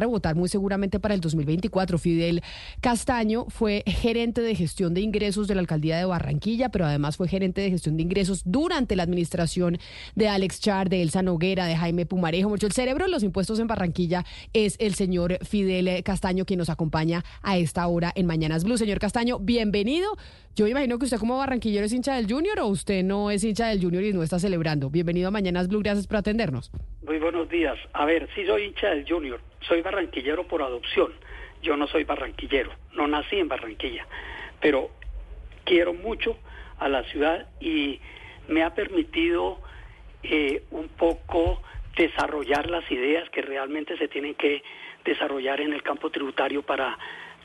[0.00, 1.98] rebotar muy seguramente para el 2024.
[1.98, 2.42] Fidel
[2.80, 7.28] Castaño fue gerente de gestión de ingresos de la alcaldía de Barranquilla, pero además fue
[7.28, 9.78] gerente de gestión de ingresos durante la administración
[10.14, 12.48] de Alex Char, de Elsa Noguera, de Jaime Pumarejo.
[12.48, 16.70] Mucho el cerebro de los impuestos en Barranquilla es el señor Fidel Castaño, quien nos
[16.70, 18.76] acompaña a esta hora en Mañanas Blue.
[18.76, 20.16] Señor Castaño, bienvenido.
[20.56, 23.68] Yo imagino que usted como barranquillero es hincha del Junior o usted no es hincha
[23.68, 24.90] del Junior y no está celebrando.
[24.90, 26.72] Bienvenido a Mañanas Blue, gracias por atendernos.
[27.06, 27.78] Muy buenos días.
[27.92, 31.12] A ver, sí soy hincha del Junior, soy barranquillero por adopción.
[31.62, 34.06] Yo no soy barranquillero, no nací en Barranquilla,
[34.60, 34.90] pero
[35.64, 36.38] quiero mucho
[36.78, 38.00] a la ciudad y
[38.48, 39.60] me ha permitido
[40.22, 41.62] eh, un poco
[41.96, 44.62] desarrollar las ideas que realmente se tienen que
[45.04, 46.98] desarrollar en el campo tributario para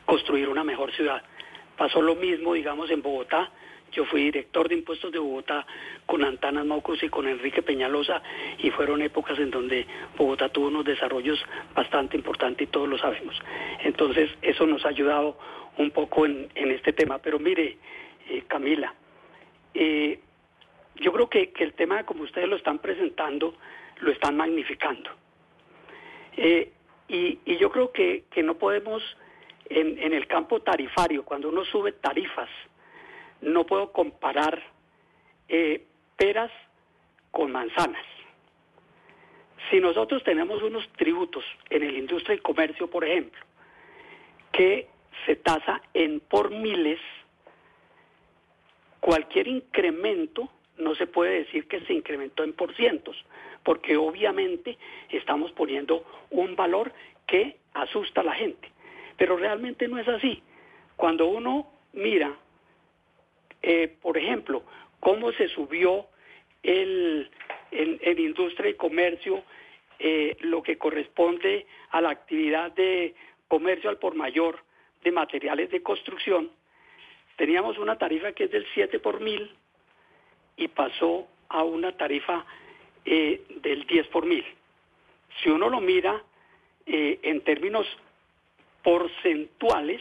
[0.05, 1.21] construir una mejor ciudad.
[1.77, 3.51] Pasó lo mismo, digamos, en Bogotá.
[3.95, 5.65] Yo fui director de impuestos de Bogotá
[6.05, 8.21] con Antanas Maucos y con Enrique Peñalosa
[8.59, 9.87] y fueron épocas en donde
[10.17, 11.39] Bogotá tuvo unos desarrollos
[11.73, 13.39] bastante importantes y todos lo sabemos.
[13.83, 15.37] Entonces eso nos ha ayudado
[15.77, 17.19] un poco en, este tema.
[17.19, 17.77] Pero mire,
[18.29, 18.93] eh, Camila,
[19.73, 20.19] eh,
[20.95, 23.55] yo creo que, el tema, como ustedes lo están presentando,
[24.01, 25.09] lo están magnificando.
[26.35, 26.71] Eh,
[27.07, 29.01] y, yo creo que, que no podemos
[29.69, 32.49] en, el campo tarifario, cuando uno sube tarifas,
[33.41, 34.61] no puedo comparar
[35.47, 36.51] eh, peras
[37.31, 38.05] con manzanas.
[39.69, 43.39] Si nosotros tenemos unos tributos en el industria y comercio, por ejemplo,
[44.51, 44.87] que
[45.25, 46.99] se tasa en por miles,
[48.99, 53.15] cualquier incremento no se puede decir que se incrementó en por cientos,
[53.63, 54.77] porque obviamente
[55.09, 56.93] estamos poniendo un valor
[57.25, 58.71] que asusta a la gente.
[59.17, 60.43] Pero realmente no es así.
[60.95, 62.35] Cuando uno mira,
[63.67, 64.61] eh, por ejemplo,
[64.99, 66.05] cómo se subió
[66.61, 67.31] el,
[67.71, 69.43] en, industria y comercio
[69.97, 73.15] eh, lo que corresponde a la actividad de
[73.47, 74.59] comercio al por mayor
[75.03, 76.51] de materiales de construcción,
[77.37, 79.49] teníamos una tarifa que es del 7 por mil
[80.57, 82.45] y pasó a una tarifa
[83.03, 84.45] eh, del 10 por mil.
[85.41, 86.23] Si uno lo mira
[86.85, 87.87] en términos
[88.83, 89.99] porcentuales,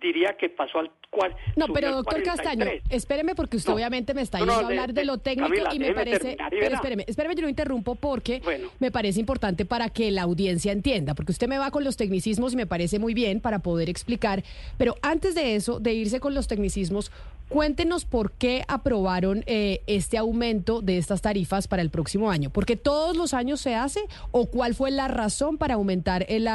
[0.00, 1.34] diría que pasó al cual.
[1.56, 5.18] No, pero doctor Castaño, espéreme porque usted obviamente me está yendo a hablar de, lo
[5.18, 6.36] técnico y me parece.
[6.50, 8.42] Pero espéreme, espéreme, yo lo interrumpo porque
[8.78, 12.52] me parece importante para que la audiencia entienda, porque usted me va con los tecnicismos
[12.52, 14.44] y me parece muy bien para poder explicar.
[14.76, 17.10] Pero antes de eso, de irse con los tecnicismos,
[17.48, 22.50] Cuéntenos por qué aprobaron eh, este aumento de estas tarifas para el próximo año.
[22.50, 24.00] ¿Porque todos los años se hace?
[24.32, 26.46] ¿O cuál fue la razón para aumentar el,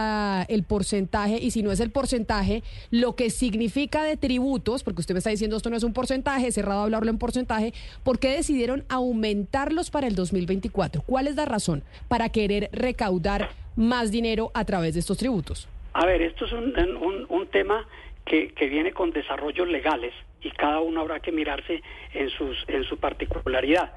[0.48, 1.40] el porcentaje?
[1.42, 5.30] Y si no es el porcentaje, lo que significa de tributos, porque usted me está
[5.30, 7.74] diciendo esto no es un porcentaje, cerrado a hablarlo en porcentaje,
[8.04, 11.02] ¿por qué decidieron aumentarlos para el 2024?
[11.06, 15.70] ¿Cuál es la razón para querer recaudar más dinero a través de estos tributos?
[15.94, 17.88] A ver, esto es un, un tema
[18.26, 21.82] que, que viene con desarrollos legales y cada uno habrá que mirarse
[22.14, 23.94] en, sus, en su particularidad.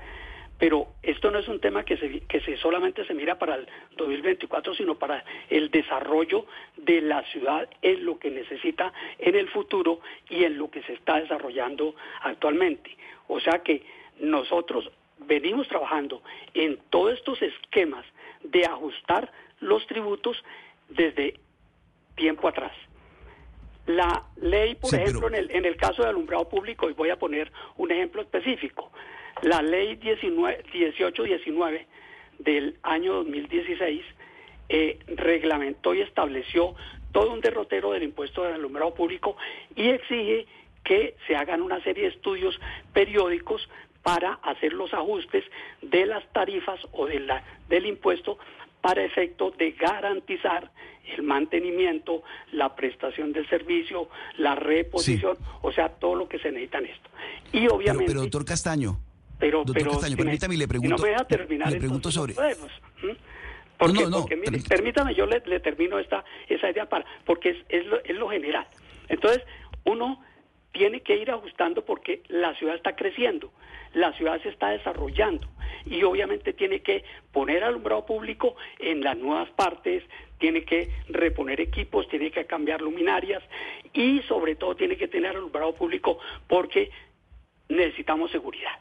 [0.59, 3.69] Pero esto no es un tema que, se, que se solamente se mira para el
[3.97, 6.47] 2024, sino para el desarrollo
[6.77, 10.01] de la ciudad en lo que necesita en el futuro
[10.31, 12.97] y en lo que se está desarrollando actualmente.
[13.29, 13.83] O sea que
[14.19, 16.23] nosotros venimos trabajando
[16.55, 18.07] en todos estos esquemas
[18.43, 19.31] de ajustar
[19.61, 20.43] los tributos
[20.89, 21.35] desde
[22.15, 22.73] tiempo atrás.
[23.87, 27.19] La ley, por ejemplo, en, el, en el caso de alumbrado público, y voy a
[27.19, 28.91] poner un ejemplo específico,
[29.43, 31.87] la ley 1819
[32.39, 34.03] del año 2016
[34.69, 36.75] eh, reglamentó y estableció
[37.13, 39.37] todo un derrotero del impuesto del alumbrado público
[39.75, 40.47] y exige
[40.85, 42.59] que se hagan una serie de estudios
[42.93, 43.69] periódicos
[44.03, 45.45] para hacer los ajustes
[45.83, 48.39] de las tarifas o de la, del impuesto
[48.81, 50.71] para efecto de garantizar
[51.07, 52.23] el mantenimiento,
[52.53, 54.09] la prestación del servicio,
[54.39, 57.11] la reposición, o sea, todo lo que se necesita en esto.
[57.53, 58.07] Y obviamente...
[58.07, 58.99] Pero, doctor Castaño,
[59.39, 60.97] pero, doctor Castaño, permítame, le pregunto...
[60.97, 62.35] no me deja terminar, le pregunto sobre...
[63.79, 64.27] Porque, no, no,
[64.69, 68.67] permítame, yo le, termino esta esa idea para porque es, es, lo, es lo general.
[69.09, 69.43] Entonces,
[69.85, 70.23] uno
[70.73, 73.53] tiene que ir ajustando porque la ciudad está creciendo,
[73.93, 75.47] la ciudad se está desarrollando
[75.85, 80.03] y obviamente tiene que poner alumbrado público en las nuevas partes,
[80.39, 83.43] tiene que reponer equipos, tiene que cambiar luminarias
[83.93, 86.91] y sobre todo tiene que tener alumbrado público porque
[87.69, 88.73] necesitamos seguridad.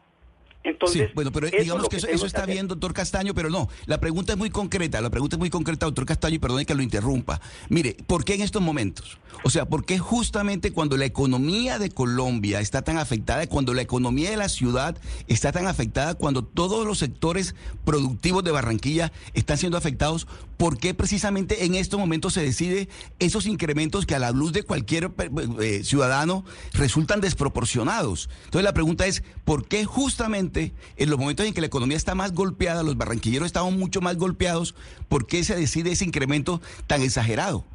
[0.65, 4.33] Entonces, sí, bueno, pero digamos que, eso, está bien, doctor Castaño, pero no, la pregunta
[4.33, 7.39] es muy concreta, la pregunta es muy concreta, doctor Castaño, y perdone que lo interrumpa.
[7.69, 9.19] Mire, ¿por qué en estos momentos?
[9.43, 13.83] O sea, ¿por qué justamente cuando la economía de Colombia está tan afectada, cuando la
[13.83, 14.97] economía de la ciudad
[15.27, 17.53] está tan afectada, cuando todos los sectores
[17.83, 20.25] productivos de Barranquilla están siendo afectados,
[20.57, 22.89] ¿por qué precisamente en estos momentos se decide
[23.19, 25.29] esos incrementos que a la luz de cualquier eh,
[25.61, 28.29] eh, ciudadano resultan desproporcionados?
[28.45, 32.15] Entonces la pregunta es, ¿por qué justamente en los momentos en que la economía está
[32.15, 34.73] más golpeada, los barranquilleros estamos mucho más golpeados,
[35.09, 37.65] ¿por qué se decide ese incremento tan exagerado?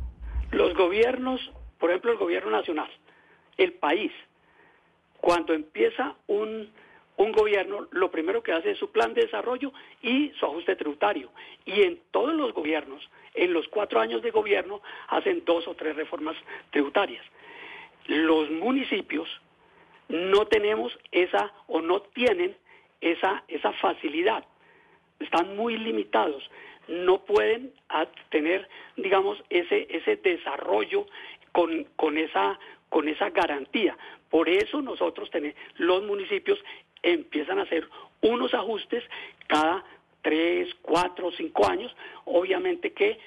[0.50, 1.40] Los gobiernos,
[1.78, 2.90] por ejemplo el gobierno nacional,
[3.56, 4.12] el país,
[5.20, 6.70] cuando empieza un,
[7.16, 9.72] un gobierno, lo primero que hace es su plan de desarrollo
[10.02, 11.30] y su ajuste tributario.
[11.66, 15.94] Y en todos los gobiernos, en los cuatro años de gobierno, hacen dos o tres
[15.94, 16.36] reformas
[16.70, 17.24] tributarias.
[18.06, 19.28] Los municipios
[20.08, 22.56] no tenemos esa o no tienen
[23.00, 24.44] esa, esa facilidad.
[25.18, 26.50] Están muy limitados.
[26.88, 27.72] No pueden
[28.30, 31.06] tener, digamos, ese, ese desarrollo
[31.52, 32.58] con, con, esa,
[32.88, 33.96] con esa garantía.
[34.28, 36.58] Por eso nosotros tenemos, los municipios
[37.02, 37.88] empiezan a hacer
[38.22, 39.04] unos ajustes
[39.46, 39.84] cada
[40.22, 41.94] tres, cuatro, cinco años.
[42.24, 43.18] Obviamente que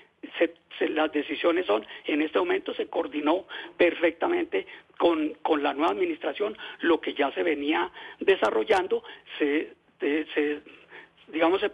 [0.89, 3.45] las decisiones son, en este momento se coordinó
[3.77, 4.65] perfectamente
[4.97, 9.03] con, con, la nueva administración, lo que ya se venía desarrollando,
[9.37, 10.61] se, se
[11.27, 11.71] digamos, se,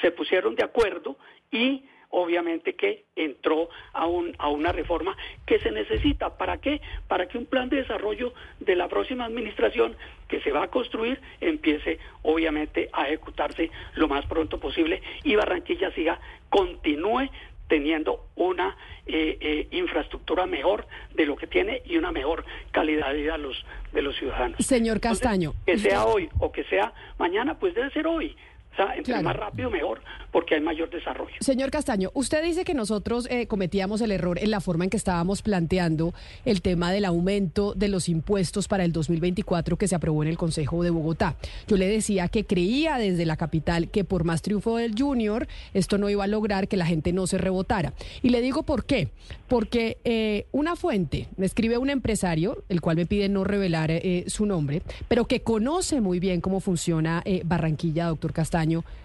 [0.00, 1.16] se, pusieron de acuerdo
[1.50, 5.16] y obviamente que entró a, un, a una reforma
[5.46, 6.36] que se necesita.
[6.36, 6.80] ¿Para qué?
[7.08, 9.96] Para que un plan de desarrollo de la próxima administración
[10.32, 15.92] que se va a construir empiece obviamente a ejecutarse lo más pronto posible y Barranquilla
[15.94, 16.18] siga,
[16.48, 17.28] continúe
[17.68, 18.74] teniendo una
[19.04, 23.62] eh, eh, infraestructura mejor de lo que tiene y una mejor calidad de vida los,
[23.92, 24.64] de los ciudadanos.
[24.64, 25.52] Señor Castaño.
[25.66, 28.34] que sea hoy o que sea mañana, pues debe ser hoy.
[28.72, 31.34] O sea, entre más rápido mejor, porque hay mayor desarrollo.
[31.40, 34.96] Señor Castaño, usted dice que nosotros eh, cometíamos el error en la forma en que
[34.96, 36.14] estábamos planteando
[36.46, 40.38] el tema del aumento de los impuestos para el 2024 que se aprobó en el
[40.38, 41.36] Consejo de Bogotá.
[41.68, 45.98] Yo le decía que creía desde la capital que por más triunfo del Junior, esto
[45.98, 47.92] no iba a lograr que la gente no se rebotara.
[48.22, 49.08] Y le digo por qué.
[49.48, 54.24] Porque eh, una fuente, me escribe un empresario, el cual me pide no revelar eh,
[54.28, 58.61] su nombre, pero que conoce muy bien cómo funciona Barranquilla, doctor Castaño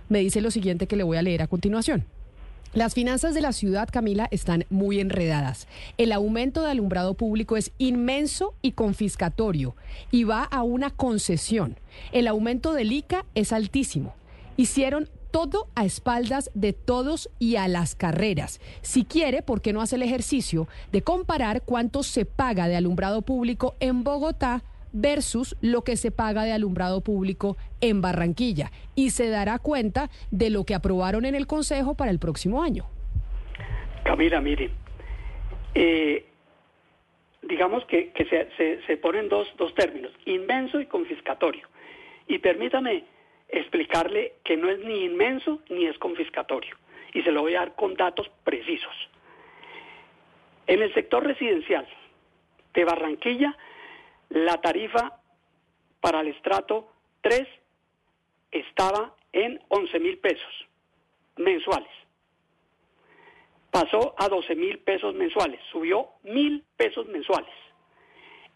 [0.10, 2.06] me dice lo siguiente que le voy a leer a continuación.
[2.74, 5.68] Las finanzas de la ciudad, Camila, están muy enredadas.
[5.98, 9.76] El aumento de alumbrado público es inmenso y confiscatorio
[10.12, 11.80] y va a una concesión.
[12.12, 14.14] El aumento del ICA es altísimo.
[14.58, 18.60] Hicieron todo a espaldas de todos y a las carreras.
[18.82, 23.22] Si quiere, ¿por qué no hace el ejercicio de comparar cuánto se paga de alumbrado
[23.22, 24.64] público en Bogotá?
[24.94, 30.50] Versus lo que se paga de alumbrado público en Barranquilla y se dará cuenta de
[30.50, 32.86] lo que aprobaron en el Consejo para el próximo año.
[34.04, 34.70] Camila, mire,
[35.76, 36.26] eh,
[37.44, 38.12] digamos que,
[38.58, 41.68] se, se, ponen dos, dos términos, inmenso y confiscatorio.
[42.28, 43.04] Y permítame
[43.50, 46.76] explicarle que no es ni inmenso ni es confiscatorio.
[47.14, 48.94] Y se lo voy a dar con datos precisos.
[50.68, 51.88] En el sector residencial
[52.74, 53.56] de Barranquilla
[54.30, 55.20] la tarifa
[56.02, 56.92] para el estrato
[57.22, 57.48] 3
[58.52, 60.68] estaba en 11 mil pesos
[61.38, 61.90] mensuales.
[63.72, 67.54] Pasó a 12 mil pesos mensuales, subió mil pesos mensuales.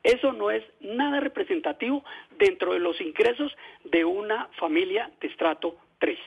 [0.03, 2.03] Eso no es nada representativo
[2.38, 6.18] dentro de los ingresos de una familia de estrato 3.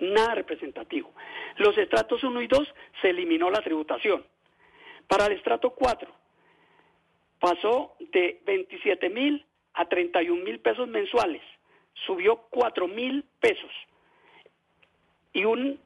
[0.00, 1.12] Nada representativo.
[1.56, 4.24] Los estratos 1 y 2 se eliminó la tributación.
[5.06, 6.25] Para el estrato 4
[7.46, 11.42] pasó de 27 mil a 31 mil pesos mensuales,
[12.04, 13.70] subió 4 mil pesos
[15.32, 15.78] y un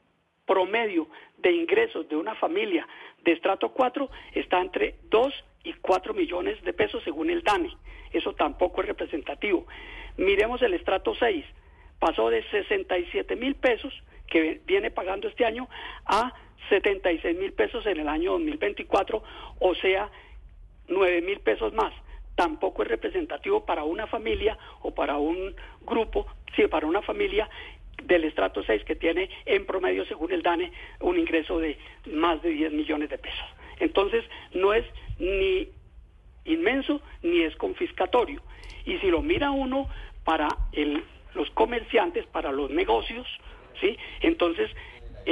[0.47, 2.88] promedio de ingresos de una familia
[3.25, 7.76] de estrato 4 está entre 2 y 4 millones de pesos según el DANE.
[8.11, 9.67] Eso tampoco es representativo.
[10.17, 11.45] Miremos el estrato 6,
[11.99, 13.93] pasó de 67 mil pesos
[14.29, 15.69] que viene pagando este año
[16.07, 16.33] a
[16.71, 19.23] 76 mil pesos en el año 2024,
[19.59, 20.11] o sea,
[20.90, 21.92] 9 mil pesos más.
[22.35, 27.49] Tampoco es representativo para una familia o para un grupo, sí, para una familia
[28.04, 32.50] del estrato 6 que tiene en promedio, según el DANE, un ingreso de más de
[32.50, 33.44] 10 millones de pesos.
[33.78, 34.85] Entonces, no es
[35.18, 35.68] ni
[36.44, 38.42] inmenso ni es confiscatorio.
[38.85, 39.88] Y si lo mira uno
[40.25, 41.02] para el,
[41.35, 43.26] los comerciantes, para los negocios,
[43.80, 43.97] ¿sí?
[44.20, 44.70] Entonces,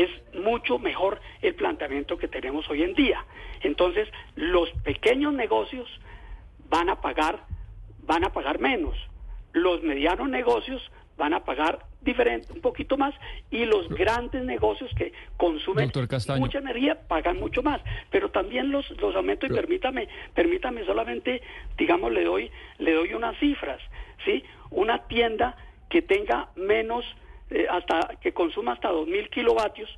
[0.05, 3.25] es mucho mejor el planteamiento que tenemos hoy en día.
[3.63, 5.89] Entonces, los pequeños negocios
[6.69, 7.47] van a pagar
[8.09, 8.97] van a pagar menos.
[9.53, 10.83] Los medianos negocios
[11.17, 13.15] van a pagar diferente, un poquito más,
[13.51, 15.91] y los grandes negocios que consumen
[16.39, 17.81] mucha energía pagan mucho más.
[18.11, 21.43] Pero también los, los aumentos, y permítame, permítame solamente,
[21.77, 23.81] digamos, le doy, le doy unas cifras,
[24.25, 24.43] ¿sí?
[24.71, 25.57] Una tienda
[25.91, 27.05] que tenga menos,
[27.51, 29.89] eh, hasta, que consuma hasta 2.000 kilovatios,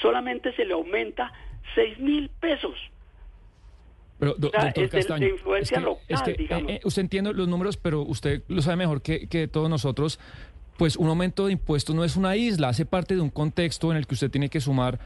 [0.00, 1.32] solamente se le aumenta
[1.76, 2.74] 6.000 pesos.
[4.18, 8.76] Pero, doctor Castaño, es que, eh, eh, usted entiende los números, pero usted lo sabe
[8.76, 10.20] mejor que, que todos nosotros
[10.76, 13.98] pues un aumento de impuestos no es una isla, hace parte de un contexto en
[13.98, 14.98] el que usted tiene que sumar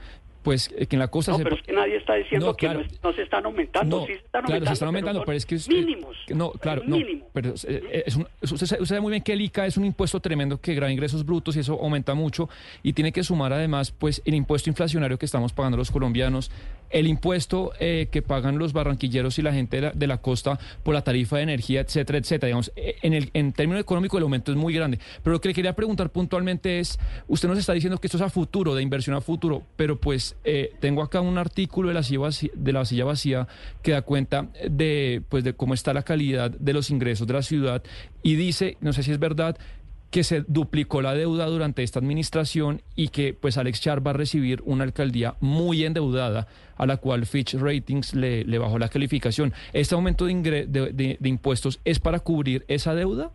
[0.46, 3.12] pues eh, que en la costa no, pero es que nadie está diciendo que no,
[3.12, 6.16] se están aumentando, no, sí se están claro, se están aumentando, pero, es que mínimos.
[6.28, 6.98] no, claro, no,
[7.32, 10.60] pero eh, es un, usted, sabe muy bien que el ICA es un impuesto tremendo
[10.60, 12.48] que graba ingresos brutos y eso aumenta mucho
[12.84, 16.52] y tiene que sumar además pues el impuesto inflacionario que estamos pagando los colombianos,
[16.90, 20.60] el impuesto eh, que pagan los barranquilleros y la gente de la, de la, costa
[20.84, 22.46] por la tarifa de energía, etcétera, etcétera.
[22.46, 25.00] Digamos, en el en términos económicos el aumento es muy grande.
[25.24, 28.22] Pero lo que le quería preguntar puntualmente es, usted nos está diciendo que esto es
[28.22, 30.35] a futuro, de inversión a futuro, pero pues
[30.80, 32.02] tengo acá un artículo de la,
[32.84, 33.48] silla vacía,
[33.82, 37.42] que da cuenta de, pues, de cómo está la calidad de los ingresos de la
[37.42, 37.82] ciudad
[38.22, 39.56] y dice, no sé si es verdad,
[40.10, 44.14] que se duplicó la deuda durante esta administración y que pues Alex Char va a
[44.14, 49.52] recibir una alcaldía muy endeudada a la cual Fitch Ratings le, bajó la calificación.
[49.72, 53.30] ¿Este aumento de, de, impuestos es para cubrir esa deuda?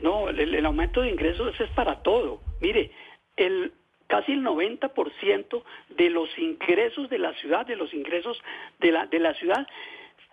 [0.00, 2.40] No, el aumento de ingresos es para todo.
[2.60, 2.90] Mire,
[3.36, 3.72] el
[4.06, 8.40] casi el 90% de los ingresos de la ciudad, de los ingresos
[8.80, 9.66] de la, de la ciudad,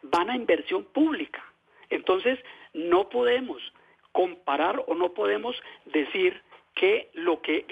[0.04, 1.44] van a inversión pública.
[1.90, 2.40] Entonces,
[2.74, 3.62] no podemos
[4.12, 6.42] comparar o no podemos decir
[6.74, 7.66] que lo que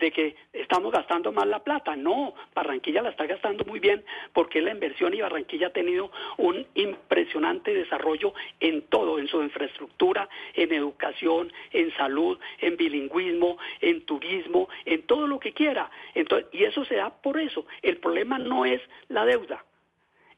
[0.00, 1.96] de que estamos gastando mal la plata.
[1.96, 6.66] No, Barranquilla la está gastando muy bien porque la inversión y Barranquilla ha tenido un
[6.74, 14.68] impresionante desarrollo en todo, en su infraestructura, en educación, en salud, en bilingüismo, en turismo,
[14.84, 15.90] en todo lo que quiera.
[16.14, 17.66] Entonces, y eso se da por eso.
[17.82, 19.64] El problema no es la deuda.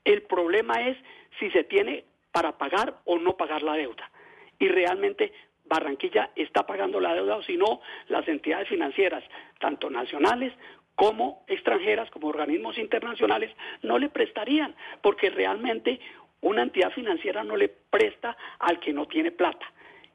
[0.05, 0.97] El problema es
[1.39, 4.11] si se tiene para pagar o no pagar la deuda.
[4.59, 5.33] Y realmente
[5.65, 9.25] Barranquilla está pagando la deuda o si no, las entidades financieras,
[9.59, 10.53] tanto nacionales
[10.95, 13.51] como extranjeras, como organismos internacionales,
[13.83, 16.01] no le prestarían, porque realmente
[16.41, 19.67] una entidad financiera no le presta al que no tiene plata.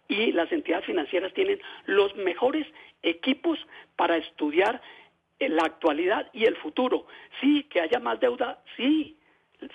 [0.07, 2.67] Y las entidades financieras tienen los mejores
[3.01, 3.59] equipos
[3.95, 4.81] para estudiar
[5.39, 7.07] la actualidad y el futuro.
[7.41, 9.17] Sí, que haya más deuda, sí,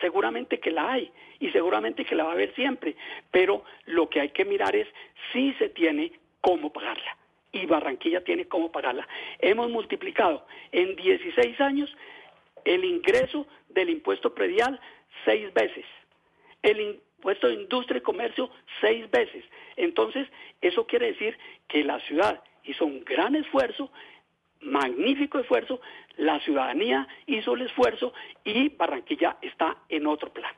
[0.00, 1.10] seguramente que la hay
[1.40, 2.96] y seguramente que la va a haber siempre,
[3.30, 4.88] pero lo que hay que mirar es
[5.32, 7.16] si se tiene cómo pagarla.
[7.52, 9.06] Y Barranquilla tiene cómo pagarla.
[9.38, 11.94] Hemos multiplicado en 16 años
[12.64, 14.80] el ingreso del impuesto predial
[15.24, 15.84] seis veces,
[16.62, 19.44] el impuesto de industria y comercio seis veces.
[19.76, 20.28] Entonces,
[20.60, 21.36] eso quiere decir
[21.68, 23.90] que la ciudad hizo un gran esfuerzo
[24.62, 25.80] magnífico esfuerzo,
[26.16, 28.12] la ciudadanía hizo el esfuerzo
[28.44, 30.52] y Barranquilla está en otro plan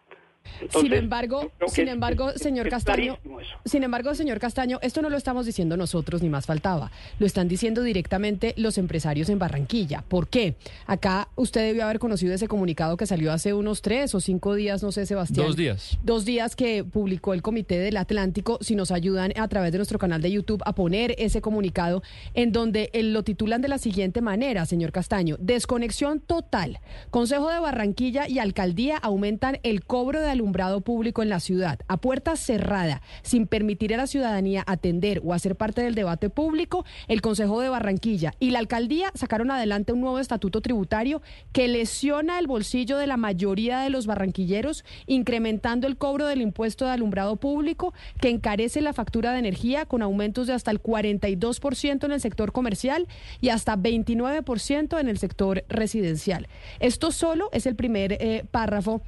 [0.71, 3.19] sin embargo, sin embargo, señor Castaño,
[3.65, 6.91] sin embargo, señor Castaño, esto no lo estamos diciendo nosotros ni más faltaba.
[7.19, 10.03] Lo están diciendo directamente los empresarios en Barranquilla.
[10.07, 10.55] ¿Por qué?
[10.87, 14.83] Acá usted debió haber conocido ese comunicado que salió hace unos tres o cinco días,
[14.83, 15.47] no sé, Sebastián.
[15.47, 15.99] Dos días.
[16.03, 18.59] Dos días que publicó el Comité del Atlántico.
[18.61, 22.03] Si nos ayudan a través de nuestro canal de YouTube a poner ese comunicado
[22.35, 26.81] en donde lo titulan de la siguiente manera, señor Castaño: desconexión total.
[27.11, 31.97] Consejo de Barranquilla y Alcaldía aumentan el cobro de alumbrado público en la ciudad a
[31.97, 37.23] puerta cerrada, sin permitir a la ciudadanía atender o hacer parte del debate público, el
[37.23, 41.23] Consejo de Barranquilla y la alcaldía sacaron adelante un nuevo estatuto tributario
[41.53, 46.85] que lesiona el bolsillo de la mayoría de los barranquilleros, incrementando el cobro del impuesto
[46.85, 52.05] de alumbrado público, que encarece la factura de energía con aumentos de hasta el 42%
[52.05, 53.09] en el sector comercial
[53.41, 56.49] y hasta 29% en el sector residencial.
[56.81, 59.03] Esto solo es el primer eh, párrafo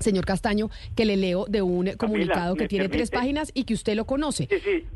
[0.00, 3.94] señor Castaño, que le leo de un comunicado que tiene tres páginas y que usted
[3.94, 4.48] lo conoce.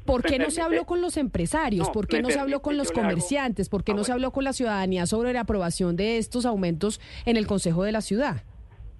[0.04, 1.90] ¿Por qué no se habló con los empresarios?
[1.90, 3.68] ¿Por qué no se habló con los comerciantes?
[3.68, 7.00] ¿Por qué ah, no se habló con la ciudadanía sobre la aprobación de estos aumentos
[7.26, 8.42] en el Consejo de la Ciudad?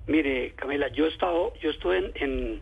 [0.06, 2.60] Mire, Camila, yo he estado, yo estuve en,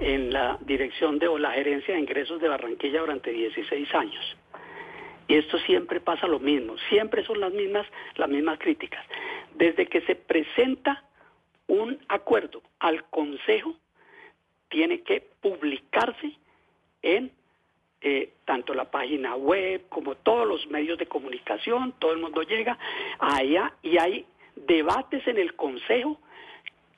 [0.00, 4.36] en, la dirección de o la gerencia de ingresos de Barranquilla durante 16 años.
[5.26, 9.04] Y esto siempre pasa lo mismo, siempre son las mismas, las mismas críticas.
[9.56, 11.02] Desde que se presenta
[11.68, 13.74] un acuerdo al Consejo
[14.68, 16.32] tiene que publicarse
[17.02, 17.30] en
[18.00, 22.78] eh, tanto la página web como todos los medios de comunicación, todo el mundo llega
[23.18, 26.20] allá y hay debates en el Consejo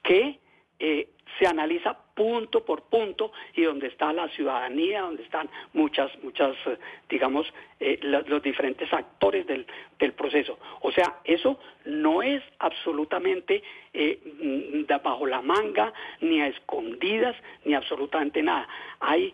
[0.03, 0.39] que
[0.79, 1.09] eh,
[1.39, 6.79] se analiza punto por punto y donde está la ciudadanía, donde están muchas, muchas, eh,
[7.09, 7.47] digamos,
[7.79, 9.67] eh, los, diferentes actores del,
[9.99, 10.59] del, proceso.
[10.81, 17.75] O sea, eso no es absolutamente eh, mm, bajo la manga, ni a escondidas, ni
[17.75, 18.69] absolutamente nada.
[19.01, 19.33] Hay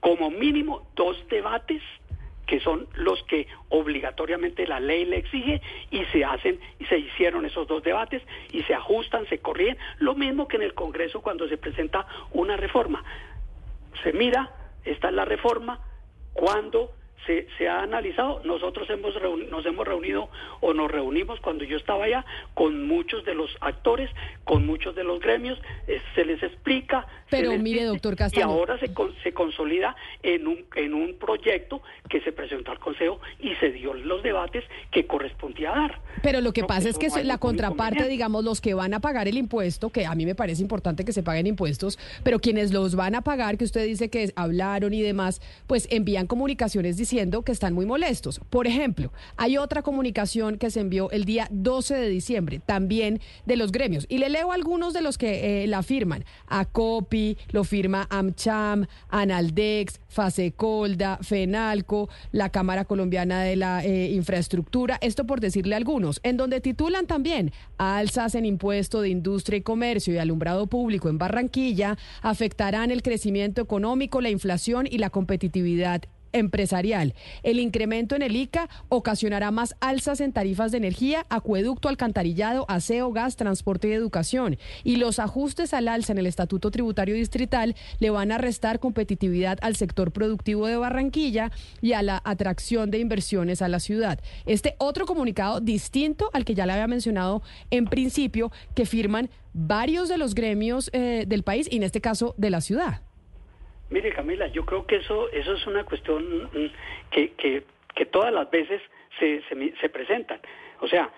[0.00, 1.82] como mínimo dos debates
[2.48, 7.44] que son los que obligatoriamente la ley le exige y se hacen y se hicieron
[7.44, 11.46] esos dos debates y se ajustan, se corrigen, lo mismo que en el Congreso cuando
[11.46, 13.04] se presenta una reforma.
[14.02, 14.50] Se mira,
[14.84, 15.80] esta es la reforma,
[16.32, 16.92] cuando
[17.26, 18.40] se, ha analizado.
[18.44, 19.14] Nosotros hemos
[19.50, 20.28] nos hemos reunido
[20.60, 24.10] o nos reunimos cuando yo estaba allá con muchos de los actores,
[24.44, 27.06] con muchos de los gremios, eh, se les explica.
[27.30, 28.46] Pero mire, doctor Castaño.
[28.46, 28.90] Y ahora se,
[29.22, 33.94] se consolida en un, en un proyecto que se presentó al Consejo y se dio
[33.94, 36.00] los debates que correspondía dar.
[36.22, 39.36] Pero lo que pasa es que la contraparte, digamos, los que van a pagar el
[39.36, 43.14] impuesto, que a mí me parece importante que se paguen impuestos, pero quienes los van
[43.14, 47.72] a pagar, que usted dice que hablaron y demás, pues envían comunicaciones diciendo que están
[47.72, 48.38] muy molestos.
[48.50, 53.56] Por ejemplo, hay otra comunicación que se envió el día 12 de diciembre, también de
[53.56, 54.04] los gremios.
[54.10, 56.26] Y le leo algunos de los que eh, la firman.
[56.48, 64.98] ACOPI, lo firma AMCHAM, ANALDEX, FASECOLDA, FENALCO, la Cámara Colombiana de la eh, Infraestructura.
[65.00, 66.20] Esto por decirle algunos.
[66.24, 71.16] En donde titulan también alzas en impuesto de industria y comercio y alumbrado público en
[71.16, 77.14] Barranquilla afectarán el crecimiento económico, la inflación y la competitividad empresarial.
[77.42, 83.12] El incremento en el ICA ocasionará más alzas en tarifas de energía, acueducto, alcantarillado, aseo,
[83.12, 84.58] gas, transporte y educación.
[84.84, 89.58] Y los ajustes al alza en el Estatuto Tributario Distrital le van a restar competitividad
[89.62, 94.20] al sector productivo de Barranquilla y a la atracción de inversiones a la ciudad.
[94.46, 100.08] Este otro comunicado distinto al que ya le había mencionado en principio, que firman varios
[100.08, 103.02] de los gremios eh, del país y en este caso de la ciudad.
[103.90, 106.70] Mire, Camila, yo creo que eso, eso es una cuestión mm,
[107.10, 108.80] que, que, todas las veces
[109.18, 109.42] se,
[109.80, 110.40] se, presentan.
[110.80, 111.10] O sea,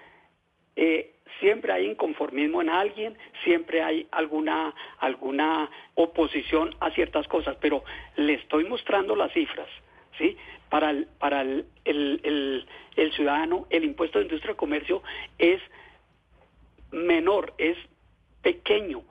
[0.76, 7.84] eh, siempre hay inconformismo en alguien, siempre hay alguna, alguna oposición a ciertas cosas, pero
[8.16, 9.68] le estoy mostrando las cifras,
[10.16, 10.36] ¿sí?
[10.68, 15.02] Para el, para el, el, el ciudadano, el impuesto de industria y comercio
[15.38, 15.60] es
[16.92, 17.76] menor, es
[18.42, 19.02] pequeño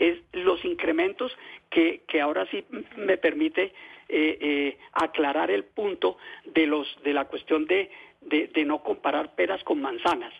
[0.00, 1.36] es los incrementos
[1.68, 2.64] que, que ahora sí
[2.96, 3.72] me permite
[4.08, 7.90] eh, eh, aclarar el punto de los de la cuestión de,
[8.22, 10.32] de, no comparar peras con manzanas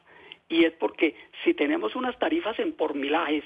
[0.48, 3.44] y es porque si tenemos unas tarifas en por milajes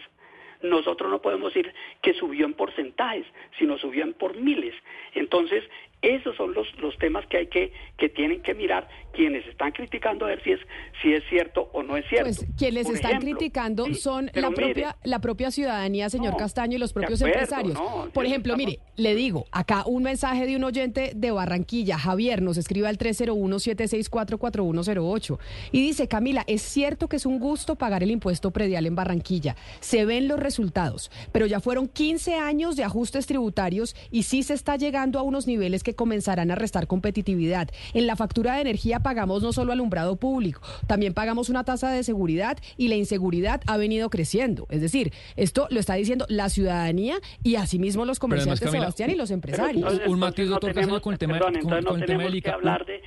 [0.63, 3.27] nosotros no podemos decir que subió en porcentajes,
[3.59, 4.75] sino subió en por miles.
[5.13, 5.63] Entonces,
[6.05, 10.27] esos son los, los temas que hay que, que tienen que mirar quienes están criticando
[10.27, 10.61] a ver si es,
[11.01, 12.27] si es cierto o no es cierto.
[12.27, 17.23] Pues quienes están criticando son la propia, la propia ciudadanía, señor Castaño, y los propios
[17.23, 17.81] empresarios.
[18.13, 22.59] Por ejemplo, mire, le digo, acá un mensaje de un oyente de Barranquilla, Javier, nos
[22.59, 25.39] escribe al 301-764-4108
[25.73, 29.57] y dice, Camila, es cierto que es un gusto pagar el impuesto predial en Barranquilla.
[29.81, 34.53] Se ven los resultados, pero ya fueron 15 años de ajustes tributarios y sí se
[34.55, 37.69] está llegando a unos niveles que comenzarán a restar competitividad.
[37.93, 42.03] En la factura de energía pagamos no solo alumbrado público, también pagamos una tasa de
[42.03, 44.67] seguridad y la inseguridad ha venido creciendo.
[44.71, 49.31] Es decir, esto lo está diciendo la ciudadanía y asimismo los comerciantes, Sebastián, y los
[49.31, 50.01] empresarios.
[50.07, 51.55] un matiz, doctor Castaño, con el tema, con,
[52.01, 52.59] el tema del ICA.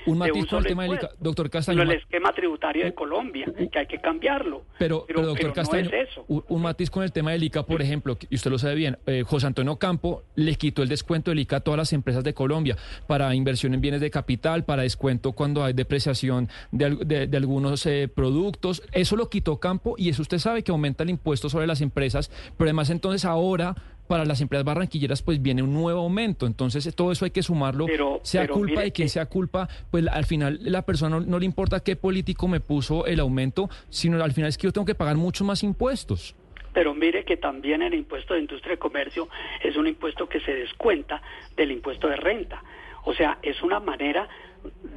[0.05, 1.09] Un, matiz con el tema del ICA.
[1.19, 1.81] Doctor Castaño.
[1.81, 4.63] el esquema tributario de Colombia, que hay que cambiarlo.
[4.77, 5.89] Pero, pero, doctor Castaño,
[6.27, 9.23] un, matiz con el tema del ICA, por ejemplo, y usted lo sabe bien, eh,
[9.25, 12.66] José Antonio Campo le quitó el descuento del ICA a todas las empresas de Colombia
[13.07, 18.83] para inversión en bienes de capital, para descuento cuando hay depreciación de, algunos eh, productos.
[18.91, 22.31] Eso lo quitó Campo y eso usted sabe que aumenta el impuesto sobre las empresas,
[22.57, 23.75] pero además entonces ahora
[24.07, 26.47] para las empresas barranquilleras pues viene un nuevo aumento.
[26.47, 27.85] Entonces todo eso hay que sumarlo,
[28.23, 31.95] sea culpa de quien sea culpa, pues al final la persona no, le importa qué
[31.95, 35.45] político me puso el aumento, sino al final es que yo tengo que pagar muchos
[35.45, 36.35] más impuestos.
[36.77, 39.27] Pero mire que también el impuesto de industria y comercio
[39.63, 41.23] es un impuesto que se descuenta
[41.55, 42.63] del impuesto de renta.
[43.05, 44.29] O sea, es una manera,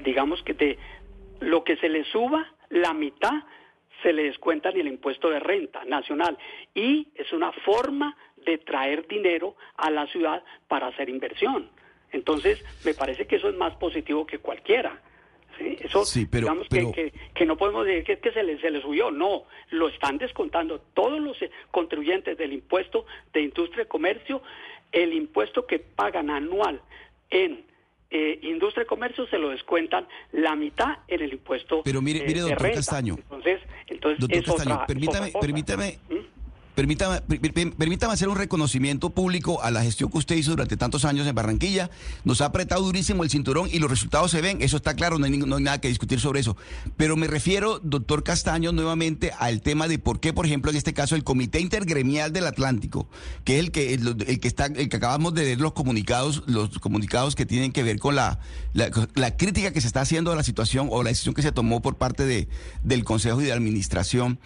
[0.04, 0.78] digamos que de
[1.40, 3.32] lo que se le suba, la mitad
[4.02, 6.36] se le descuenta en el impuesto de renta nacional.
[6.74, 8.14] Y es una forma
[8.44, 11.70] de traer dinero a la ciudad para hacer inversión.
[12.12, 15.00] Entonces, me parece que eso es más positivo que cualquiera.
[15.60, 15.76] ¿Sí?
[15.80, 19.44] Eso, digamos Que, que, no podemos decir que, que se, le, se le subió, no,
[19.70, 21.36] lo están descontando todos los
[21.70, 24.42] contribuyentes del impuesto de industria y comercio,
[24.92, 26.80] el impuesto que pagan anual
[27.30, 27.64] en
[28.10, 31.82] eh, industria y comercio se lo descuentan la mitad en el impuesto.
[31.84, 33.14] Pero mire, mire, doctor Castaño.
[33.14, 36.39] Entonces, entonces doctor Castaño, permítame, permítame, ¿Mm?
[36.80, 37.20] Permítame,
[37.76, 41.34] permítame hacer un reconocimiento público a la gestión que usted hizo durante tantos años en
[41.34, 41.90] Barranquilla.
[42.24, 45.26] Nos ha apretado durísimo el cinturón y los resultados se ven, eso está claro, no
[45.26, 46.56] hay, nada que discutir sobre eso.
[46.96, 50.94] Pero me refiero, doctor Castaño, nuevamente al tema de por qué, por ejemplo, en este
[50.94, 53.10] caso, el Comité Intergremial del Atlántico,
[53.44, 56.78] que es el que, el, que está, el que acabamos de leer los comunicados, los
[56.78, 58.40] comunicados que tienen que ver con la,
[58.72, 61.82] la, crítica que se está haciendo a la situación o la decisión que se tomó
[61.82, 62.48] por parte de,
[62.82, 64.40] del Consejo de Administración.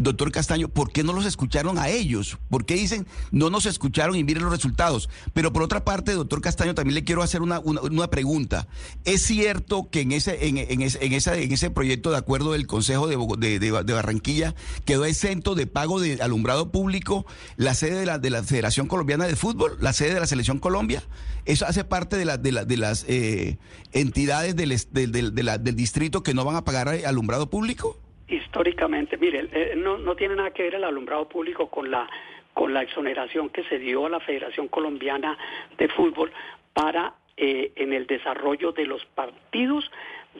[0.00, 2.38] Doctor Castaño, ¿por qué no los escucharon a ellos?
[2.48, 5.08] ¿Por qué dicen no nos escucharon y miren los resultados?
[5.32, 8.66] Pero por otra parte, doctor Castaño, también le quiero hacer una, una, pregunta.
[9.04, 12.66] ¿Es cierto que en ese, en, en, ese, en, en ese proyecto de acuerdo del
[12.66, 14.54] Consejo de, de, Barranquilla
[14.84, 19.26] quedó exento de pago de alumbrado público la sede de la, de la Federación Colombiana
[19.26, 21.02] de Fútbol, la sede de la Selección Colombia?
[21.44, 23.58] ¿Eso hace parte de, de, la, de las eh,
[23.92, 27.98] entidades del, del, del distrito que no van a pagar alumbrado público?
[28.30, 32.08] Históricamente, mire, eh, no, no tiene nada que ver el alumbrado público con la
[32.52, 35.38] con la exoneración que se dio a la Federación Colombiana
[35.78, 36.32] de Fútbol
[36.72, 39.90] para eh, en el desarrollo de los partidos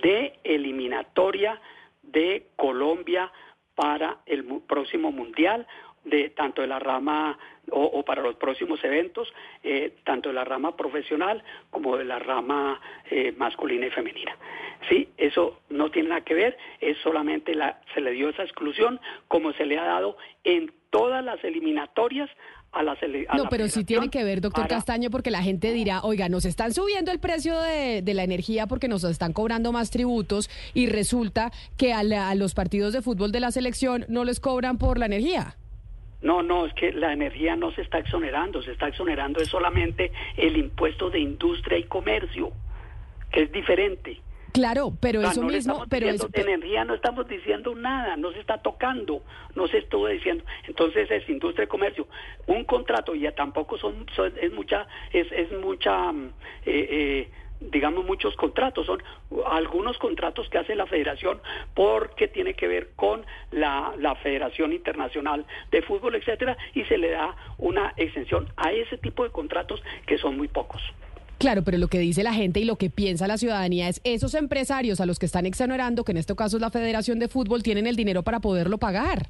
[0.02, 1.60] de eliminatoria
[2.02, 3.30] de Colombia
[3.74, 5.66] para el próximo mundial
[6.04, 7.38] de tanto de la rama
[7.72, 9.32] o, para los próximos eventos,
[9.62, 14.36] eh, tanto de la rama profesional como de la rama eh, masculina y femenina.
[14.88, 18.98] Sí, eso no tiene nada que ver, es solamente la, se le dio esa exclusión
[19.28, 22.30] como se le ha dado en todas las eliminatorias
[22.72, 22.96] a la
[23.36, 26.72] No, pero sí tiene que ver, doctor Castaño, porque la gente dirá, oiga, nos están
[26.72, 31.92] subiendo el precio de, la energía porque nos están cobrando más tributos y resulta que
[31.92, 35.56] a los partidos de fútbol de la selección no les cobran por la energía.
[36.22, 40.12] No, no, es que la energía no se está exonerando, se está exonerando es solamente
[40.36, 42.52] el impuesto de industria y comercio,
[43.30, 44.20] que es diferente.
[44.52, 48.58] Claro, pero eso mismo, pero eso, de energía no estamos diciendo nada, no se está
[48.58, 49.22] tocando,
[49.54, 50.44] no se estuvo diciendo.
[50.66, 52.08] Entonces es industria y comercio,
[52.46, 54.06] un contrato ya tampoco son,
[54.40, 56.26] es mucha, es, es mucha mm,
[56.66, 59.02] eh, eh, digamos, muchos contratos, son
[59.46, 61.40] algunos contratos que hace la federación
[61.74, 67.10] porque tiene que ver con la, la Federación Internacional de Fútbol, etcétera, y se le
[67.10, 70.82] da una extensión a ese tipo de contratos que son muy pocos.
[71.38, 74.34] Claro, pero lo que dice la gente y lo que piensa la ciudadanía es esos
[74.34, 77.62] empresarios a los que están exonerando, que en este caso es la Federación de Fútbol,
[77.62, 79.28] tienen el dinero para poderlo pagar.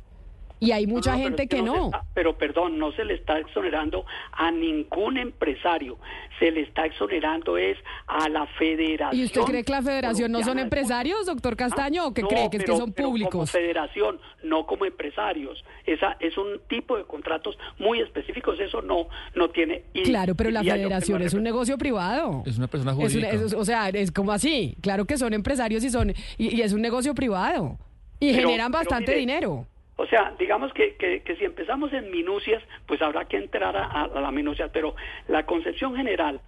[0.60, 1.90] Y hay mucha gente que, no.
[2.14, 5.98] pero perdón, no se le está exonerando a ningún empresario.
[6.38, 9.20] Se le está exonerando es a la federación.
[9.20, 12.58] ¿Y usted cree que la federación no son empresarios, doctor Castaño, o que cree que,
[12.58, 13.32] es que son públicos?
[13.32, 15.64] Como federación, no como empresarios.
[15.86, 18.60] Esa es un tipo de contratos muy específicos.
[18.60, 19.84] Eso no no tiene.
[20.04, 22.42] claro, pero la federación es un negocio privado.
[22.46, 23.28] Es una persona jurídica.
[23.56, 24.76] o sea, es como así.
[24.80, 27.78] Claro que son empresarios y son y, es un negocio privado
[28.18, 29.66] y generan bastante dinero.
[30.00, 34.30] O sea, digamos que, que, si empezamos en minucias, pues habrá que entrar a, la
[34.30, 34.96] minucia, pero
[35.28, 36.40] la concepción general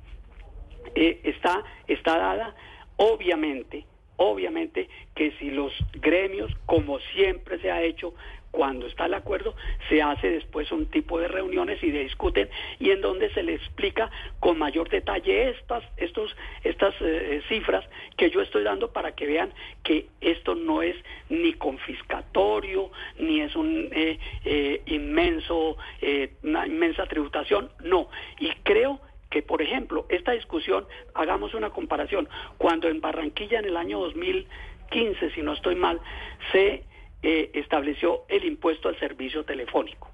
[0.95, 2.55] eh, está, está dada,
[2.97, 3.85] obviamente,
[4.17, 8.15] obviamente que si los gremios, como siempre se ha hecho,
[8.53, 9.57] cuando está el acuerdo,
[9.88, 13.55] se hace después un tipo de reuniones y de discuten y en donde se le
[13.55, 17.85] explica con mayor detalle estas, estos, estas eh, cifras
[18.17, 20.95] que yo estoy dando para que vean que esto no es
[21.31, 25.79] ni confiscatorio, ni es un eh, eh, inmenso,
[26.43, 28.09] una inmensa tributación, no.
[28.38, 33.79] Y creo que, por ejemplo, esta discusión, hagamos una comparación, cuando en Barranquilla en el
[33.79, 36.01] año 2015, si no estoy mal,
[36.53, 36.85] se
[37.23, 40.13] eh, estableció el impuesto al servicio telefónico.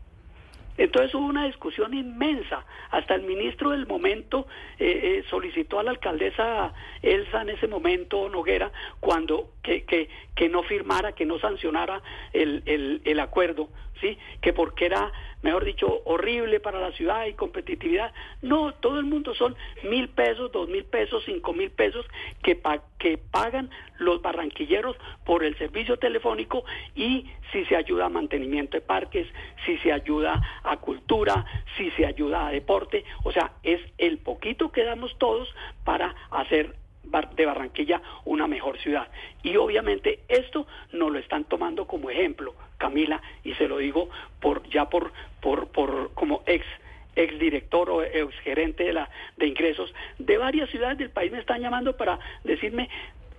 [0.79, 2.65] Entonces hubo una discusión inmensa.
[2.91, 4.47] Hasta el ministro del momento
[4.79, 10.49] eh, eh, solicitó a la alcaldesa Elsa en ese momento, Noguera, cuando que, que, que
[10.49, 12.01] no firmara, que no sancionara
[12.33, 13.69] el, el, el acuerdo,
[14.01, 14.19] ¿sí?
[14.41, 18.13] Que porque era mejor dicho, horrible para la ciudad y competitividad.
[18.43, 22.07] No, todo el mundo son mil pesos, dos mil pesos, cinco mil pesos
[22.43, 22.61] que,
[22.99, 28.81] que pagan los barranquilleros por el servicio telefónico y si se ayuda a mantenimiento de
[28.81, 29.27] parques,
[29.65, 31.45] si se ayuda a cultura,
[31.77, 36.75] si se ayuda a deporte, o sea, es el poquito que damos todos para hacer
[37.35, 39.09] de Barranquilla una mejor ciudad.
[39.43, 44.09] Y obviamente esto no lo están tomando como ejemplo, Camila, y se lo digo
[44.41, 46.65] por ya por por por como ex
[47.17, 51.41] ex director o ex gerente de la de ingresos de varias ciudades del país me
[51.41, 52.89] están llamando para decirme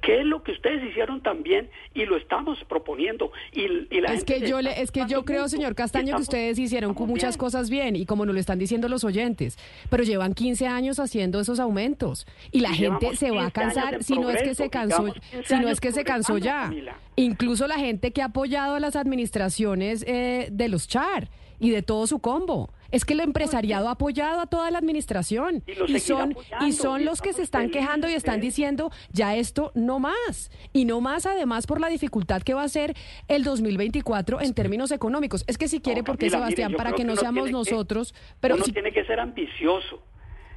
[0.02, 3.32] ¿Qué es lo que ustedes hicieron también y lo estamos proponiendo?
[3.52, 3.68] Y,
[4.00, 7.38] la es que yo le, es que yo creo, señor Castaño, que ustedes hicieron muchas
[7.38, 9.58] cosas bien y como nos lo están diciendo los oyentes,
[9.90, 14.18] pero llevan 15 años haciendo esos aumentos y la gente se va a cansar si
[14.18, 16.72] no es que se cansó, si no es que se cansó ya.
[17.16, 21.28] Incluso la gente que ha apoyado a las administraciones eh, de los CHAR
[21.60, 22.72] y de todo su combo.
[22.92, 27.22] Es que el empresariado ha apoyado a toda la administración y, son y son los
[27.22, 31.68] que se están quejando y están diciendo ya esto no más y no más además
[31.68, 32.96] por la dificultad que va a ser
[33.28, 35.44] el 2024 en términos económicos.
[35.48, 39.06] Es que si quiere, porque Sebastián, para que no seamos nosotros, pero uno tiene que
[39.06, 40.02] ser ambicioso.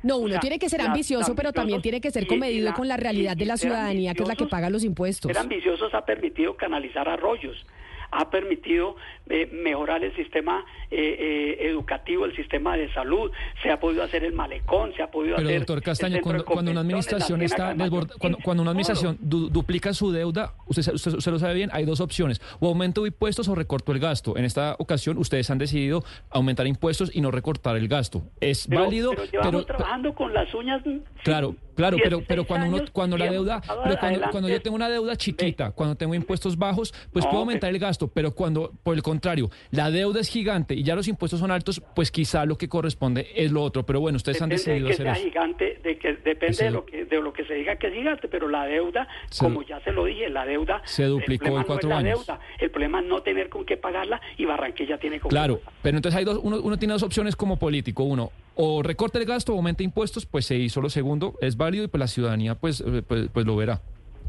[0.02, 3.36] No, uno tiene que ser ambicioso, pero también tiene que ser comedido con la realidad
[3.36, 5.30] de la ciudadanía, que es la que paga los impuestos.
[5.30, 7.64] Ser ambiciosos ha permitido canalizar arroyos
[8.12, 8.94] ha permitido
[9.28, 13.30] eh, mejorar el sistema eh, eh, educativo, el sistema de salud,
[13.62, 15.60] se ha podido hacer el malecón, se ha podido Pero, hacer...
[15.60, 21.32] doctor Castaño, cuando, una administración está cuando, cuando, una administración duplica su deuda, usted, usted,
[21.32, 24.36] lo sabe bien, hay dos opciones, o aumento de impuestos o recorto el gasto.
[24.36, 28.22] En esta ocasión ustedes han decidido aumentar impuestos y no recortar el gasto.
[28.40, 29.64] Es válido, pero...
[29.64, 30.82] trabajando con las uñas...
[31.24, 34.88] Claro, Claro, pero, pero cuando uno, cuando la deuda, pero cuando, cuando, yo tengo una
[34.88, 39.02] deuda chiquita, cuando tengo impuestos bajos, pues puedo aumentar el gasto, pero cuando, por el
[39.02, 42.68] contrario, la deuda es gigante y ya los impuestos son altos, pues quizá lo que
[42.68, 43.84] corresponde es lo otro.
[43.84, 47.04] Pero bueno, ustedes han decidido de que sea gigante, de que depende de lo que,
[47.04, 50.04] de lo que se diga que es gigante, pero la deuda, como ya se lo
[50.04, 52.26] dije, la deuda se duplicó en cuatro años.
[52.58, 56.18] el problema es no tener con qué pagarla y Barranquilla tiene con Claro, pero entonces
[56.18, 58.04] hay dos, uno, uno tiene dos opciones como político.
[58.04, 61.84] Uno, o recorte el gasto o aumenta impuestos, pues se hizo lo segundo, es válido
[61.84, 63.80] y pues la ciudadanía pues, eh, pues, pues, lo verá.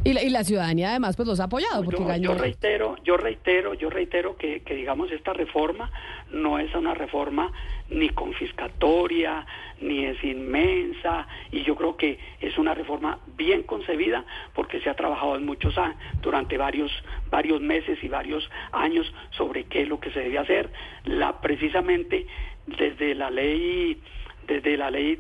[0.05, 3.15] Y la, y la, ciudadanía además pues los ha apoyado porque yo, yo reitero, yo
[3.15, 5.89] reitero, yo reitero que, que, digamos esta reforma
[6.29, 7.51] no es una reforma
[7.89, 9.45] ni confiscatoria,
[9.79, 14.95] ni es inmensa, y yo creo que es una reforma bien concebida porque se ha
[14.95, 16.91] trabajado en muchos años, durante varios,
[17.29, 20.69] varios meses y varios años sobre qué es lo que se debe hacer.
[21.05, 22.25] La precisamente
[22.65, 24.01] desde la ley,
[24.47, 25.19] desde la ley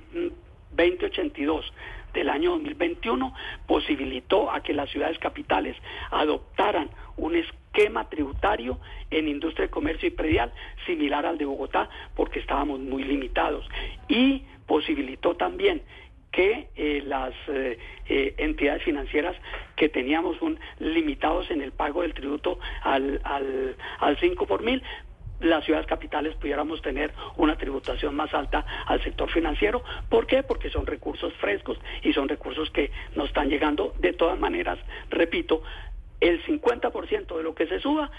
[0.75, 1.71] 2082
[2.13, 3.33] del año 2021
[3.67, 5.75] posibilitó a que las ciudades capitales
[6.11, 8.79] adoptaran un esquema tributario
[9.11, 10.51] en industria, comercio y predial
[10.85, 13.67] similar al de Bogotá porque estábamos muy limitados.
[14.07, 15.81] Y posibilitó también
[16.31, 19.35] que eh, las eh, eh, entidades financieras
[19.75, 24.81] que teníamos un limitados en el pago del tributo al, al, al 5 por mil
[25.43, 29.83] las ciudades capitales pudiéramos tener una tributación más alta al sector financiero.
[30.09, 30.43] ¿Por qué?
[30.43, 34.79] Porque son recursos frescos y son recursos que nos están llegando de todas maneras.
[35.09, 35.61] Repito,
[36.19, 38.09] el 50% de lo que se suba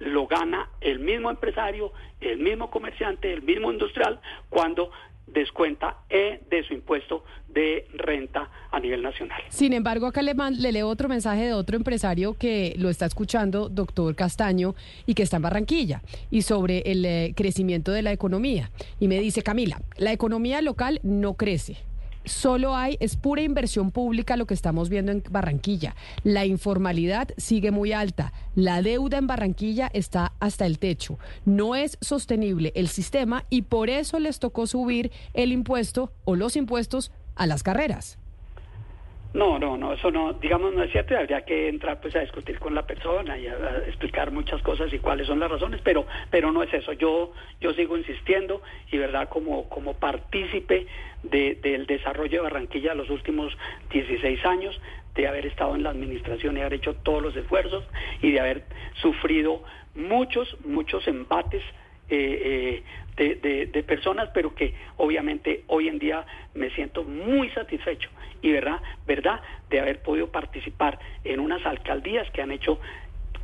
[0.00, 4.90] lo gana el mismo empresario, el mismo comerciante, el mismo industrial, cuando
[5.26, 9.40] descuenta E de su impuesto de renta a nivel nacional.
[9.48, 13.68] Sin embargo, acá le, le, leo otro mensaje de otro empresario que lo está escuchando,
[13.68, 14.74] doctor Castaño,
[15.06, 18.70] y que está en Barranquilla, y sobre el eh, crecimiento de la economía.
[18.98, 21.76] Y me dice, Camila, la economía local no crece
[22.24, 25.94] solo hay, es pura inversión pública lo que estamos viendo en Barranquilla.
[26.22, 28.32] La informalidad sigue muy alta.
[28.54, 31.18] La deuda en Barranquilla está hasta el techo.
[31.44, 36.56] No es sostenible el sistema y por eso les tocó subir el impuesto o los
[36.56, 38.18] impuestos a las carreras.
[39.34, 42.60] No, no, no, eso no, digamos, no es cierto habría que entrar pues a discutir
[42.60, 46.52] con la persona y a, explicar muchas cosas y cuáles son las razones, pero, pero
[46.52, 46.92] no es eso.
[46.92, 50.86] Yo, yo sigo insistiendo y verdad como, como partícipe
[51.24, 53.52] del desarrollo de Barranquilla los últimos
[53.90, 54.80] 16 años,
[55.16, 57.84] de haber estado en la administración y haber hecho todos los esfuerzos
[58.22, 58.64] y de haber
[59.00, 59.64] sufrido
[59.96, 61.62] muchos, muchos embates
[62.08, 62.82] eh,
[63.16, 68.10] eh, de, personas, pero que obviamente hoy en día me siento muy satisfecho
[68.42, 69.40] y verdad, verdad
[69.70, 72.80] de haber podido participar en unas alcaldías que han hecho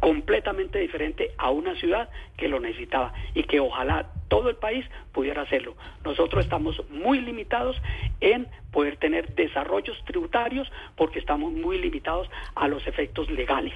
[0.00, 5.42] completamente diferente a una ciudad que lo necesitaba y que ojalá todo el país pudiera
[5.42, 5.76] hacerlo.
[6.04, 7.80] Nosotros estamos muy limitados
[8.20, 13.74] en poder tener desarrollos tributarios porque estamos muy limitados a los efectos legales.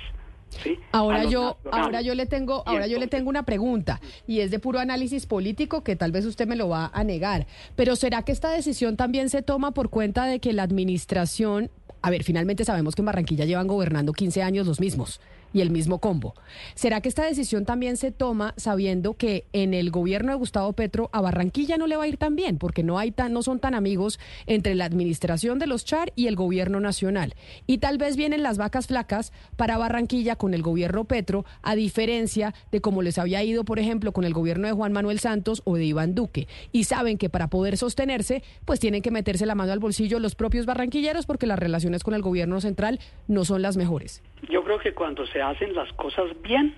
[0.93, 4.59] Ahora yo, ahora yo le tengo, ahora yo le tengo una pregunta y es de
[4.59, 7.47] puro análisis político que tal vez usted me lo va a negar.
[7.77, 11.71] Pero será que esta decisión también se toma por cuenta de que la administración,
[12.03, 15.21] a ver, finalmente sabemos que en Barranquilla llevan gobernando 15 años los mismos
[15.55, 16.35] y el mismo combo.
[16.75, 21.09] ¿Será que esta decisión también se toma sabiendo que en el gobierno de Gustavo Petro
[21.13, 23.61] a Barranquilla no le va a ir tan bien porque no hay tan no son
[23.61, 27.35] tan amigos entre la administración de los Char y el gobierno nacional?
[27.67, 32.55] Y tal vez vienen las vacas flacas para Barranquilla con el gobierno Petro, a diferencia
[32.73, 35.77] de como les había ido, por ejemplo, con el gobierno de Juan Manuel Santos o
[35.77, 36.49] de Iván Duque.
[36.73, 40.35] Y saben que para poder sostenerse, pues tienen que meterse la mano al bolsillo los
[40.35, 44.23] propios barranquilleros porque las relaciones con el gobierno central no son las mejores.
[44.51, 46.75] Yo creo que cuando se hacen las cosas bien,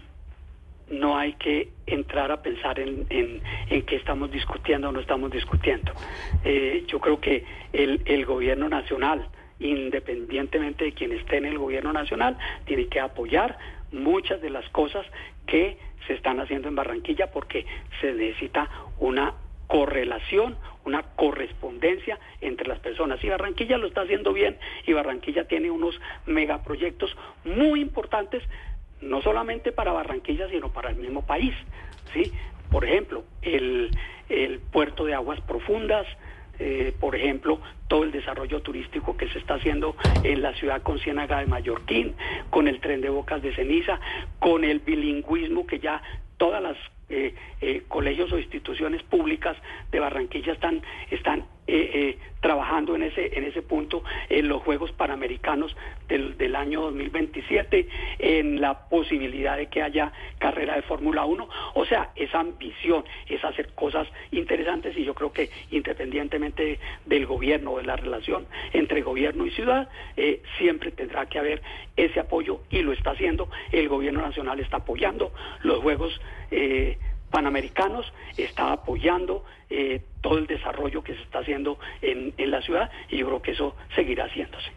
[0.90, 3.42] no hay que entrar a pensar en, en,
[3.82, 5.92] qué estamos discutiendo o no estamos discutiendo.
[6.44, 9.26] Eh, yo creo que el, el gobierno nacional,
[9.58, 13.58] independientemente de quien esté en el gobierno nacional, tiene que apoyar
[13.92, 15.06] muchas de las cosas
[15.46, 17.66] que se están haciendo en Barranquilla porque
[18.00, 19.34] se necesita una
[19.66, 23.22] correlación, una correspondencia entre las personas.
[23.22, 28.42] Y Barranquilla lo está haciendo bien y Barranquilla tiene unos megaproyectos muy importantes,
[29.00, 31.54] no solamente para Barranquilla, sino para el mismo país.
[32.12, 32.32] ¿sí?
[32.70, 33.90] Por ejemplo, el,
[34.28, 36.06] el puerto de aguas profundas,
[36.58, 40.98] eh, por ejemplo, todo el desarrollo turístico que se está haciendo en la ciudad con
[40.98, 42.14] Ciénaga de Mallorquín,
[42.50, 44.00] con el tren de Bocas de Ceniza,
[44.38, 46.02] con el bilingüismo que ya
[46.38, 46.76] todas las
[47.08, 49.56] eh, eh, colegios o instituciones públicas
[49.90, 54.92] de Barranquilla están, están eh, eh, trabajando en ese en ese punto en los Juegos
[54.92, 55.74] Panamericanos
[56.06, 57.88] del, año 2027,
[58.20, 61.48] en la posibilidad de que haya carrera de Fórmula 1.
[61.74, 67.78] O sea, esa ambición es hacer cosas interesantes y yo creo que independientemente del gobierno,
[67.78, 69.88] de la relación entre gobierno y ciudad,
[70.58, 71.62] siempre tendrá que haber
[71.96, 73.48] ese apoyo y lo está haciendo.
[73.72, 76.20] El gobierno nacional está apoyando los Juegos.
[76.50, 76.98] Eh,
[77.30, 78.06] panamericanos,
[78.36, 83.18] está apoyando eh, todo el desarrollo que se está haciendo en, en la ciudad y
[83.18, 84.70] yo creo que eso seguirá haciéndose.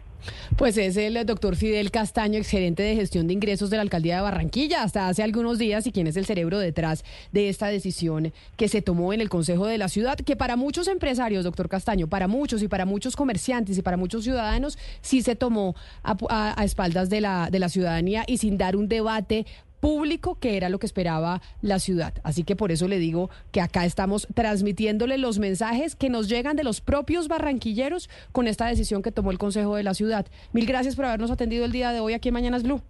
[0.56, 4.22] Pues es el doctor Fidel Castaño, exgerente de gestión de ingresos de la alcaldía de
[4.22, 8.68] Barranquilla, hasta hace algunos días, y quien es el cerebro detrás de esta decisión que
[8.68, 12.28] se tomó en el Consejo de la Ciudad, que para muchos empresarios, doctor Castaño, para
[12.28, 17.08] muchos y para muchos comerciantes y para muchos ciudadanos, sí se tomó a, a espaldas
[17.08, 19.46] de la, de la ciudadanía y sin dar un debate
[19.80, 22.14] público que era lo que esperaba la ciudad.
[22.22, 26.56] Así que por eso le digo que acá estamos transmitiéndole los mensajes que nos llegan
[26.56, 30.26] de los propios barranquilleros con esta decisión que tomó el Consejo de la Ciudad.
[30.52, 32.82] Mil gracias por habernos atendido el día de hoy aquí en Mañanas Blue.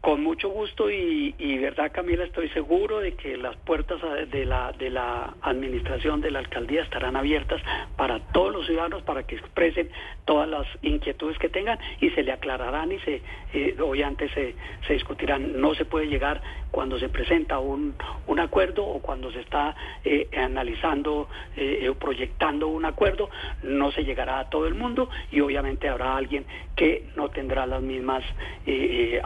[0.00, 4.90] Con mucho gusto y, verdad Camila, estoy seguro de que las puertas de la, de
[4.90, 7.60] la administración de la alcaldía estarán abiertas
[7.96, 9.90] para todos los ciudadanos para que expresen
[10.24, 14.54] todas las inquietudes que tengan y se le aclararán y se eh, obviamente se,
[14.86, 15.60] se discutirán.
[15.60, 17.94] No se puede llegar cuando se presenta un,
[18.26, 23.30] un acuerdo o cuando se está eh, analizando eh, o proyectando un acuerdo,
[23.62, 26.44] no se llegará a todo el mundo y obviamente habrá alguien
[26.76, 28.22] que no tendrá las mismas
[28.66, 29.20] eh,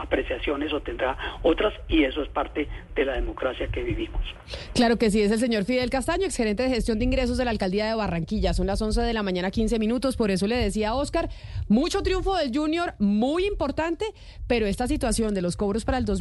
[0.71, 4.21] o tendrá otras y eso es parte de la democracia que vivimos.
[4.73, 7.51] Claro que sí, es el señor Fidel Castaño, exgerente de gestión de ingresos de la
[7.51, 8.53] alcaldía de Barranquilla.
[8.53, 11.29] Son las 11 de la mañana, 15 minutos, por eso le decía a Oscar,
[11.67, 14.05] mucho triunfo del Junior, muy importante,
[14.47, 16.13] pero esta situación de los cobros para el 2000